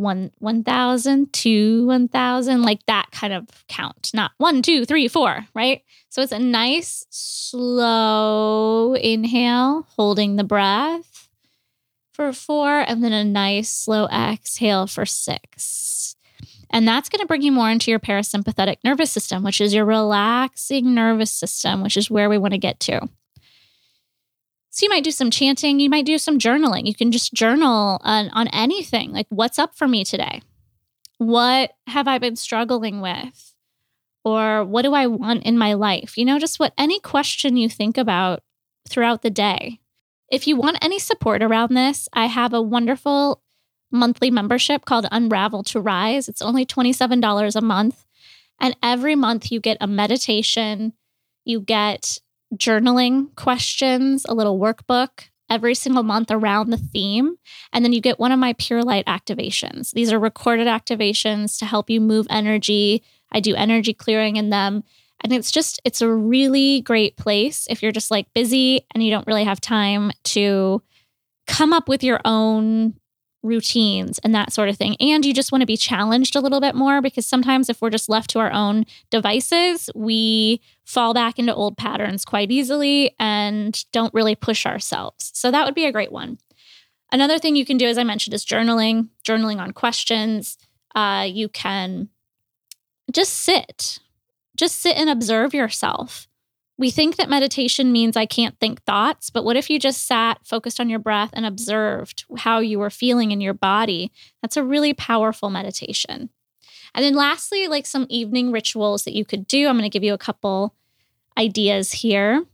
one 0.01 0.33
one 0.39 0.65
thousand, 0.65 1.33
two 1.33 1.87
one 1.87 2.09
thousand, 2.09 2.63
like 2.63 2.85
that 2.87 3.11
kind 3.13 3.33
of 3.33 3.47
count, 3.69 4.11
not 4.15 4.33
one, 4.39 4.63
two, 4.63 4.85
three, 4.85 5.07
four, 5.07 5.47
right? 5.55 5.83
So 6.09 6.23
it's 6.23 6.33
a 6.33 6.39
nice 6.39 7.07
slow 7.11 8.95
inhale, 8.95 9.87
holding 9.97 10.37
the 10.37 10.45
breath 10.45 11.29
for 12.13 12.33
four, 12.33 12.81
and 12.81 13.05
then 13.05 13.13
a 13.13 13.25
nice 13.25 13.71
slow 13.71 14.09
exhale 14.09 14.87
for 14.87 15.05
six. 15.07 16.17
And 16.71 16.87
that's 16.87 17.09
going 17.09 17.21
to 17.21 17.27
bring 17.27 17.43
you 17.43 17.53
more 17.53 17.69
into 17.69 17.91
your 17.91 17.99
parasympathetic 17.99 18.77
nervous 18.85 19.11
system, 19.11 19.43
which 19.43 19.61
is 19.61 19.75
your 19.75 19.85
relaxing 19.85 20.95
nervous 20.95 21.33
system, 21.33 21.83
which 21.83 21.97
is 21.97 22.11
where 22.11 22.31
we 22.31 22.39
want 22.39 22.53
to 22.55 22.59
get 22.59 22.79
to. 22.81 23.09
So 24.71 24.87
you 24.87 24.91
might 24.91 25.03
do 25.03 25.11
some 25.11 25.33
chanting, 25.33 25.81
you 25.81 25.91
might 25.91 26.07
do 26.07 26.17
some 26.17 26.39
journaling. 26.39 26.87
You 26.87 26.95
can 26.95 27.11
just 27.11 27.35
journal 27.35 28.01
on, 28.03 28.29
on 28.31 28.47
anything 28.49 29.11
like, 29.11 29.27
what's 29.29 29.59
up 29.59 29.75
for 29.75 29.89
me 29.89 30.05
today? 30.05 30.43
What 31.19 31.73
have 31.89 32.07
I 32.07 32.19
been 32.19 32.37
struggling 32.37 33.01
with? 33.01 33.53
Or 34.25 34.65
what 34.65 34.83
do 34.83 34.95
I 34.95 35.07
want 35.07 35.43
in 35.45 35.59
my 35.59 35.75
life? 35.75 36.17
You 36.17 36.25
know, 36.25 36.39
just 36.39 36.61
what 36.61 36.73
any 36.79 37.01
question 37.01 37.57
you 37.57 37.69
think 37.69 37.99
about 37.99 38.43
throughout 38.89 39.23
the 39.23 39.31
day. 39.31 39.81
If 40.31 40.47
you 40.47 40.57
want 40.57 40.79
any 40.81 41.01
support 41.01 41.43
around 41.43 41.75
this, 41.75 42.09
I 42.13 42.27
have 42.27 42.55
a 42.55 42.63
wonderful 42.63 43.43
monthly 43.91 44.31
membership 44.31 44.85
called 44.85 45.07
Unravel 45.11 45.63
to 45.65 45.81
Rise. 45.81 46.29
It's 46.29 46.43
only 46.43 46.65
$27 46.65 47.57
a 47.57 47.61
month. 47.61 48.05
And 48.61 48.77
every 48.83 49.15
month 49.15 49.51
you 49.51 49.61
get 49.61 49.79
a 49.81 49.87
meditation, 49.87 50.93
you 51.45 51.61
get 51.61 52.19
journaling 52.55 53.35
questions, 53.37 54.27
a 54.29 54.35
little 54.35 54.59
workbook 54.59 55.31
every 55.51 55.75
single 55.75 56.05
month 56.05 56.31
around 56.31 56.71
the 56.71 56.77
theme. 56.77 57.37
And 57.73 57.85
then 57.85 57.93
you 57.93 58.01
get 58.01 58.21
one 58.21 58.33
of 58.33 58.39
my 58.39 58.55
Pure 58.55 58.85
Light 58.85 59.07
activations. 59.07 59.91
These 59.91 60.13
are 60.13 60.19
recorded 60.19 60.69
activations 60.69 61.59
to 61.59 61.67
help 61.67 61.91
you 61.91 62.01
move 62.01 62.27
energy. 62.31 63.03
I 63.33 63.41
do 63.41 63.55
energy 63.57 63.93
clearing 63.93 64.37
in 64.37 64.51
them. 64.51 64.85
And 65.23 65.33
it's 65.33 65.51
just, 65.51 65.81
it's 65.85 66.01
a 66.01 66.09
really 66.09 66.81
great 66.81 67.17
place 67.17 67.67
if 67.69 67.83
you're 67.83 67.93
just 67.93 68.11
like 68.11 68.33
busy 68.33 68.87
and 68.95 69.05
you 69.05 69.11
don't 69.11 69.27
really 69.27 69.45
have 69.45 69.61
time 69.61 70.13
to 70.25 70.83
come 71.47 71.73
up 71.73 71.89
with 71.89 72.03
your 72.03 72.21
own 72.25 72.95
routines 73.43 74.19
and 74.21 74.35
that 74.35 74.53
sort 74.53 74.69
of 74.69 74.77
thing. 74.77 74.97
And 75.01 75.25
you 75.25 75.33
just 75.33 75.53
want 75.53 75.63
to 75.63 75.67
be 75.67 75.77
challenged 75.77 76.37
a 76.37 76.41
little 76.41 76.61
bit 76.61 76.75
more 76.75 77.01
because 77.01 77.27
sometimes 77.27 77.69
if 77.69 77.81
we're 77.81 77.91
just 77.91 78.09
left 78.09 78.31
to 78.31 78.39
our 78.39 78.53
own 78.53 78.85
devices, 79.11 79.91
we 79.95 80.61
fall 80.85 81.15
back 81.15 81.39
into 81.39 81.55
old 81.55 81.77
patterns 81.77 82.25
quite 82.25 82.51
easily 82.51 83.15
and 83.19 83.85
don't 83.93 84.13
really 84.13 84.35
push 84.35 84.67
ourselves. 84.67 85.31
So 85.35 85.51
that 85.51 85.65
would 85.65 85.75
be 85.75 85.87
a 85.87 85.93
great 85.93 86.13
one. 86.13 86.39
Another 87.13 87.39
thing 87.39 87.57
you 87.57 87.67
can 87.67 87.77
do, 87.77 87.87
as 87.87 87.99
I 87.99 88.05
mentioned, 88.05 88.35
is 88.35 88.45
journaling, 88.45 89.09
journaling 89.25 89.59
on 89.59 89.73
questions. 89.73 90.59
Uh, 90.95 91.27
you 91.29 91.49
can 91.49 92.09
just 93.11 93.33
sit, 93.33 93.99
just 94.57 94.77
sit 94.77 94.97
and 94.97 95.11
observe 95.11 95.55
yourself. 95.55 96.29
We 96.81 96.91
think 96.91 97.17
that 97.17 97.29
meditation 97.29 97.93
means 97.93 98.17
I 98.17 98.25
can't 98.25 98.59
think 98.59 98.83
thoughts, 98.85 99.29
but 99.29 99.45
what 99.45 99.59
if 99.59 99.69
you 99.69 99.79
just 99.79 100.07
sat, 100.07 100.39
focused 100.47 100.81
on 100.81 100.89
your 100.89 100.99
breath, 100.99 101.29
and 101.35 101.45
observed 101.45 102.25
how 102.39 102.61
you 102.61 102.79
were 102.79 102.89
feeling 102.89 103.33
in 103.33 103.43
your 103.43 103.53
body? 103.53 104.11
That's 104.41 104.57
a 104.57 104.65
really 104.65 104.95
powerful 104.95 105.51
meditation. 105.51 106.31
And 106.95 107.05
then, 107.05 107.15
lastly, 107.15 107.69
like 107.69 107.85
some 107.85 108.07
evening 108.09 108.51
rituals 108.51 109.05
that 109.05 109.13
you 109.13 109.27
could 109.27 109.47
do. 109.47 109.69
I'm 109.69 109.77
going 109.77 109.83
to 109.83 109.93
give 109.93 110.03
you 110.03 110.15
a 110.15 110.19
couple 110.19 110.75
ideas 111.37 111.93
here. 111.93 112.47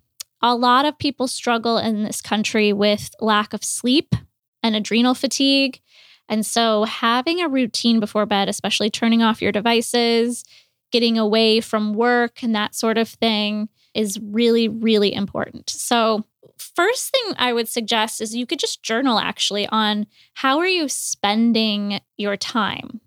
A 0.43 0.57
lot 0.57 0.87
of 0.87 0.99
people 0.99 1.29
struggle 1.29 1.79
in 1.79 2.03
this 2.03 2.21
country 2.21 2.73
with 2.73 3.15
lack 3.21 3.53
of 3.53 3.63
sleep 3.63 4.17
and 4.61 4.75
adrenal 4.75 5.15
fatigue. 5.15 5.81
And 6.29 6.45
so, 6.45 6.83
having 6.83 7.41
a 7.41 7.49
routine 7.49 8.01
before 8.01 8.27
bed, 8.27 8.49
especially 8.49 8.91
turning 8.91 9.23
off 9.23 9.41
your 9.41 9.53
devices, 9.53 10.45
getting 10.91 11.17
away 11.17 11.61
from 11.61 11.95
work, 11.95 12.43
and 12.43 12.57
that 12.57 12.75
sort 12.75 12.99
of 12.99 13.09
thing, 13.09 13.69
is 13.97 14.21
really, 14.21 14.69
really 14.69 15.13
important. 15.15 15.71
So, 15.71 16.25
first 16.59 17.11
thing 17.11 17.35
I 17.39 17.53
would 17.53 17.69
suggest 17.69 18.21
is 18.21 18.35
you 18.35 18.47
could 18.47 18.59
just 18.59 18.83
journal 18.83 19.19
actually 19.19 19.67
on 19.69 20.07
how 20.35 20.59
are 20.59 20.67
you 20.67 20.89
spending 20.89 22.01
your 22.17 22.37
time 22.37 23.01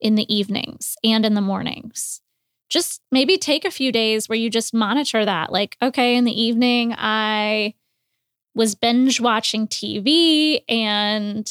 in 0.00 0.14
the 0.14 0.32
evenings 0.34 0.96
and 1.02 1.24
in 1.24 1.34
the 1.34 1.40
mornings. 1.40 2.20
Just 2.68 3.00
maybe 3.10 3.38
take 3.38 3.64
a 3.64 3.70
few 3.70 3.92
days 3.92 4.28
where 4.28 4.38
you 4.38 4.50
just 4.50 4.74
monitor 4.74 5.24
that. 5.24 5.52
Like, 5.52 5.76
okay, 5.80 6.16
in 6.16 6.24
the 6.24 6.40
evening, 6.40 6.94
I 6.96 7.74
was 8.54 8.74
binge 8.74 9.20
watching 9.20 9.68
TV 9.68 10.60
and 10.68 11.48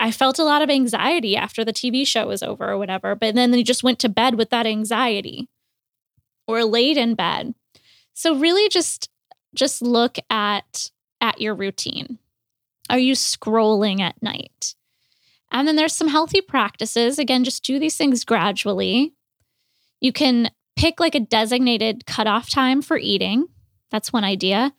I 0.00 0.10
felt 0.10 0.38
a 0.38 0.44
lot 0.44 0.62
of 0.62 0.70
anxiety 0.70 1.36
after 1.36 1.64
the 1.64 1.72
TV 1.72 2.06
show 2.06 2.26
was 2.26 2.42
over 2.42 2.70
or 2.70 2.78
whatever, 2.78 3.14
but 3.14 3.34
then 3.34 3.52
you 3.52 3.64
just 3.64 3.84
went 3.84 3.98
to 4.00 4.08
bed 4.08 4.36
with 4.36 4.50
that 4.50 4.66
anxiety 4.66 5.48
or 6.46 6.64
laid 6.64 6.96
in 6.96 7.14
bed. 7.14 7.54
So 8.14 8.36
really 8.36 8.68
just 8.68 9.08
just 9.54 9.82
look 9.82 10.18
at 10.30 10.90
at 11.20 11.40
your 11.40 11.54
routine. 11.54 12.18
Are 12.90 12.98
you 12.98 13.14
scrolling 13.14 14.00
at 14.00 14.22
night? 14.22 14.74
And 15.50 15.68
then 15.68 15.76
there's 15.76 15.94
some 15.94 16.08
healthy 16.08 16.40
practices. 16.40 17.18
Again, 17.18 17.44
just 17.44 17.64
do 17.64 17.78
these 17.78 17.96
things 17.96 18.24
gradually. 18.24 19.12
You 20.00 20.12
can 20.12 20.50
pick 20.76 20.98
like 20.98 21.14
a 21.14 21.20
designated 21.20 22.06
cutoff 22.06 22.48
time 22.48 22.82
for 22.82 22.96
eating. 22.96 23.46
That's 23.90 24.12
one 24.12 24.24
idea. 24.24 24.72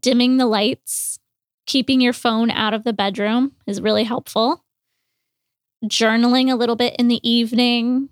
Dimming 0.00 0.38
the 0.38 0.46
lights, 0.46 1.18
keeping 1.66 2.00
your 2.00 2.12
phone 2.12 2.50
out 2.50 2.72
of 2.72 2.84
the 2.84 2.92
bedroom 2.92 3.52
is 3.66 3.82
really 3.82 4.04
helpful. 4.04 4.64
Journaling 5.84 6.50
a 6.50 6.56
little 6.56 6.76
bit 6.76 6.94
in 6.98 7.08
the 7.08 7.28
evening, 7.28 8.08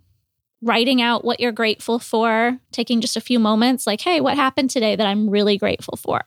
writing 0.62 1.00
out 1.00 1.24
what 1.24 1.40
you're 1.40 1.52
grateful 1.52 1.98
for, 1.98 2.58
taking 2.72 3.00
just 3.00 3.16
a 3.16 3.20
few 3.20 3.38
moments 3.38 3.86
like, 3.86 4.00
hey, 4.00 4.20
what 4.20 4.36
happened 4.36 4.70
today 4.70 4.96
that 4.96 5.06
I'm 5.06 5.30
really 5.30 5.56
grateful 5.56 5.96
for? 5.96 6.20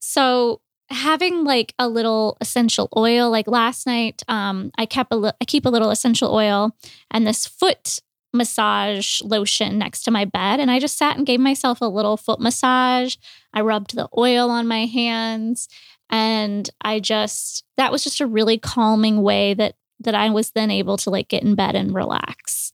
So, 0.00 0.60
having 0.90 1.44
like 1.44 1.74
a 1.78 1.88
little 1.88 2.38
essential 2.40 2.88
oil, 2.96 3.30
like 3.30 3.46
last 3.46 3.86
night, 3.86 4.22
um, 4.28 4.70
I 4.78 4.86
kept 4.86 5.12
a 5.12 5.16
li- 5.16 5.32
I 5.40 5.44
keep 5.44 5.66
a 5.66 5.70
little 5.70 5.90
essential 5.90 6.32
oil 6.32 6.74
and 7.10 7.26
this 7.26 7.46
foot 7.46 8.00
massage 8.32 9.20
lotion 9.22 9.78
next 9.78 10.02
to 10.02 10.10
my 10.10 10.24
bed. 10.24 10.60
And 10.60 10.70
I 10.70 10.78
just 10.78 10.98
sat 10.98 11.16
and 11.16 11.26
gave 11.26 11.40
myself 11.40 11.80
a 11.80 11.86
little 11.86 12.16
foot 12.16 12.40
massage. 12.40 13.16
I 13.52 13.62
rubbed 13.62 13.94
the 13.94 14.08
oil 14.16 14.50
on 14.50 14.66
my 14.66 14.86
hands. 14.86 15.68
And 16.10 16.68
I 16.80 17.00
just, 17.00 17.64
that 17.76 17.92
was 17.92 18.02
just 18.02 18.20
a 18.20 18.26
really 18.26 18.58
calming 18.58 19.22
way 19.22 19.54
that 19.54 19.74
that 20.00 20.14
I 20.14 20.30
was 20.30 20.52
then 20.52 20.70
able 20.70 20.96
to 20.98 21.10
like 21.10 21.28
get 21.28 21.42
in 21.42 21.56
bed 21.56 21.74
and 21.74 21.92
relax. 21.92 22.67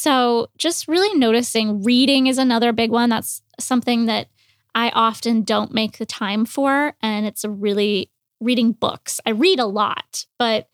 So, 0.00 0.48
just 0.56 0.88
really 0.88 1.14
noticing 1.18 1.82
reading 1.82 2.26
is 2.26 2.38
another 2.38 2.72
big 2.72 2.90
one. 2.90 3.10
That's 3.10 3.42
something 3.58 4.06
that 4.06 4.28
I 4.74 4.88
often 4.94 5.42
don't 5.42 5.74
make 5.74 5.98
the 5.98 6.06
time 6.06 6.46
for. 6.46 6.94
And 7.02 7.26
it's 7.26 7.44
a 7.44 7.50
really 7.50 8.10
reading 8.40 8.72
books. 8.72 9.20
I 9.26 9.32
read 9.32 9.58
a 9.58 9.66
lot, 9.66 10.24
but 10.38 10.70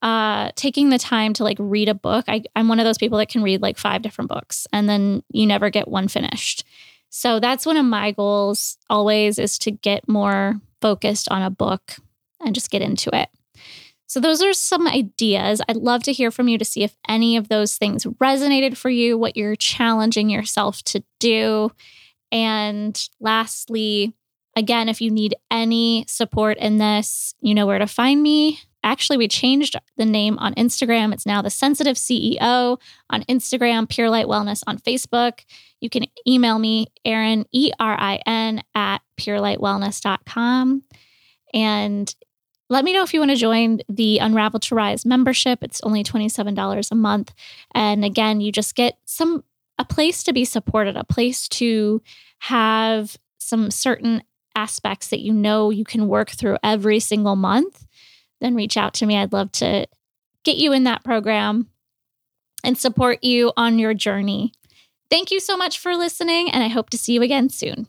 uh, 0.00 0.52
taking 0.56 0.88
the 0.88 0.96
time 0.96 1.34
to 1.34 1.44
like 1.44 1.58
read 1.60 1.90
a 1.90 1.94
book, 1.94 2.24
I, 2.26 2.44
I'm 2.56 2.68
one 2.68 2.80
of 2.80 2.86
those 2.86 2.96
people 2.96 3.18
that 3.18 3.28
can 3.28 3.42
read 3.42 3.60
like 3.60 3.76
five 3.76 4.00
different 4.00 4.30
books 4.30 4.66
and 4.72 4.88
then 4.88 5.24
you 5.30 5.46
never 5.46 5.68
get 5.68 5.86
one 5.86 6.08
finished. 6.08 6.64
So, 7.10 7.38
that's 7.38 7.66
one 7.66 7.76
of 7.76 7.84
my 7.84 8.12
goals 8.12 8.78
always 8.88 9.38
is 9.38 9.58
to 9.58 9.72
get 9.72 10.08
more 10.08 10.58
focused 10.80 11.28
on 11.28 11.42
a 11.42 11.50
book 11.50 11.96
and 12.40 12.54
just 12.54 12.70
get 12.70 12.80
into 12.80 13.14
it. 13.14 13.28
So, 14.10 14.18
those 14.18 14.42
are 14.42 14.52
some 14.52 14.88
ideas. 14.88 15.62
I'd 15.68 15.76
love 15.76 16.02
to 16.02 16.12
hear 16.12 16.32
from 16.32 16.48
you 16.48 16.58
to 16.58 16.64
see 16.64 16.82
if 16.82 16.96
any 17.08 17.36
of 17.36 17.46
those 17.46 17.76
things 17.76 18.02
resonated 18.20 18.76
for 18.76 18.90
you, 18.90 19.16
what 19.16 19.36
you're 19.36 19.54
challenging 19.54 20.28
yourself 20.28 20.82
to 20.86 21.04
do. 21.20 21.70
And 22.32 23.00
lastly, 23.20 24.12
again, 24.56 24.88
if 24.88 25.00
you 25.00 25.12
need 25.12 25.36
any 25.48 26.06
support 26.08 26.58
in 26.58 26.78
this, 26.78 27.36
you 27.40 27.54
know 27.54 27.66
where 27.66 27.78
to 27.78 27.86
find 27.86 28.20
me. 28.20 28.58
Actually, 28.82 29.16
we 29.16 29.28
changed 29.28 29.76
the 29.96 30.06
name 30.06 30.40
on 30.40 30.54
Instagram. 30.54 31.12
It's 31.12 31.24
now 31.24 31.40
the 31.40 31.48
Sensitive 31.48 31.96
CEO 31.96 32.80
on 33.10 33.22
Instagram, 33.28 33.88
Pure 33.88 34.10
Light 34.10 34.26
Wellness 34.26 34.64
on 34.66 34.78
Facebook. 34.78 35.44
You 35.80 35.88
can 35.88 36.06
email 36.26 36.58
me, 36.58 36.88
Erin, 37.04 37.46
E 37.52 37.70
R 37.78 37.96
I 37.96 38.20
N, 38.26 38.64
at 38.74 39.02
purelightwellness.com. 39.16 40.82
And 41.54 42.14
let 42.70 42.84
me 42.84 42.92
know 42.92 43.02
if 43.02 43.12
you 43.12 43.20
want 43.20 43.32
to 43.32 43.36
join 43.36 43.80
the 43.88 44.18
Unravel 44.18 44.60
to 44.60 44.74
Rise 44.74 45.04
membership. 45.04 45.58
It's 45.62 45.80
only 45.82 46.04
$27 46.04 46.90
a 46.90 46.94
month. 46.94 47.34
And 47.74 48.04
again, 48.04 48.40
you 48.40 48.52
just 48.52 48.74
get 48.74 48.96
some 49.04 49.44
a 49.78 49.84
place 49.84 50.22
to 50.24 50.32
be 50.32 50.44
supported, 50.44 50.96
a 50.96 51.04
place 51.04 51.48
to 51.48 52.00
have 52.40 53.16
some 53.38 53.70
certain 53.70 54.22
aspects 54.54 55.08
that 55.08 55.20
you 55.20 55.32
know 55.32 55.70
you 55.70 55.84
can 55.84 56.06
work 56.06 56.30
through 56.30 56.58
every 56.62 57.00
single 57.00 57.34
month. 57.34 57.86
Then 58.40 58.54
reach 58.54 58.76
out 58.76 58.94
to 58.94 59.06
me. 59.06 59.16
I'd 59.16 59.32
love 59.32 59.50
to 59.52 59.86
get 60.44 60.56
you 60.56 60.72
in 60.72 60.84
that 60.84 61.02
program 61.02 61.68
and 62.62 62.76
support 62.76 63.24
you 63.24 63.52
on 63.56 63.78
your 63.78 63.94
journey. 63.94 64.52
Thank 65.10 65.30
you 65.30 65.40
so 65.40 65.56
much 65.56 65.78
for 65.78 65.96
listening, 65.96 66.50
and 66.50 66.62
I 66.62 66.68
hope 66.68 66.90
to 66.90 66.98
see 66.98 67.14
you 67.14 67.22
again 67.22 67.48
soon. 67.48 67.88